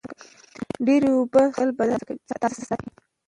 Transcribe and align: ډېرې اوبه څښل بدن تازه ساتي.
ډېرې 0.85 1.09
اوبه 1.15 1.41
څښل 1.53 1.69
بدن 1.77 1.99
تازه 2.41 2.61
ساتي. 2.69 2.89